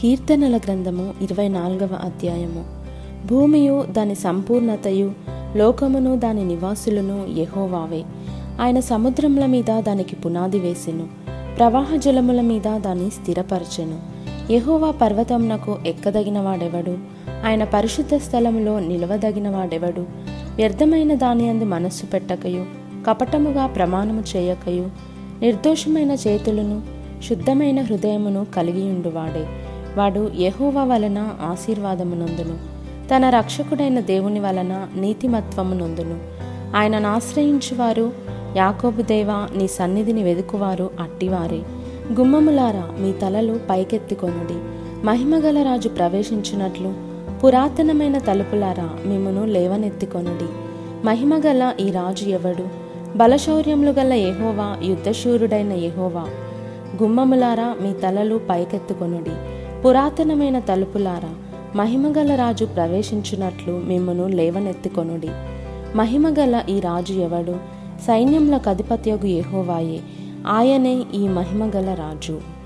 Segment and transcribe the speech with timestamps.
[0.00, 2.64] కీర్తనల గ్రంథము ఇరవై నాలుగవ అధ్యాయము.
[3.26, 5.12] భూమియు దాని సంపూర్ణతయు
[5.56, 8.02] లోకమును దాని నివాసులను యహోవావే.
[8.60, 11.06] ఆయన సముద్రముల మీద దానికి పునాది వేసెను
[11.58, 13.98] ప్రవాహ జలముల మీద దాన్ని స్థిరపరచెను.
[14.52, 16.98] యహోవా పర్వతమునకు ఎక్కదగిన వాడెవడు?
[17.46, 20.00] ఆయన పరిశుద్ధ స్థలములో నిలవదగిన వాడెవడు?
[20.56, 22.66] వ్యర్థమైన దాని అందు మనస్సు పెట్టకయు
[23.06, 24.88] కపటముగా ప్రమాణము చేయకయు
[25.40, 26.82] నిర్దోషమైన చేతులను
[27.28, 29.46] శుద్ధమైన హృదయమును కలిగియుండువాడే
[29.98, 32.56] వాడు యెహోవా వలన ఆశీర్వాదమునందును.
[33.08, 36.18] తన రక్షకుడైన దేవుని వలన నీతిమత్వమునందును.
[36.76, 38.12] ఆయనను ఆశ్రయించువారు
[38.56, 41.62] యాకోబు దేవా నీ సన్నిధిని వెదుకువారు అట్టివారే.
[42.20, 44.54] గుమ్మములారా మీ తలలు పైకెత్తికొనుడి.
[45.06, 46.94] మహిమగల రాజు ప్రవేశించినట్లు
[47.44, 50.48] పురాతనమైన తలుపులారా మిమ్మను లేవనెత్తికొనుడి.
[51.06, 52.68] మహిమగల ఈ రాజు ఎవడు?
[53.18, 56.26] బలశౌర్యములు గల యహోవా యుద్ధశూరుడైన యహోవా.
[57.02, 59.57] గుమ్మములారా మీ తలలు పైకెత్తుకొనుడి.
[59.84, 61.34] పురాతనమైన తలుపులారా
[61.76, 65.28] మహిమగల రాజు ప్రవేశించినట్లు మిమ్మను లేవనెత్తుకొనుడి.
[65.96, 67.56] మహిమగల ఈ రాజు ఎవడు?
[68.06, 70.00] సైన్యములకు అధిపత్యగు యెహోవాయే
[70.46, 72.57] ఆయనే ఈ మహిమగల రాజు.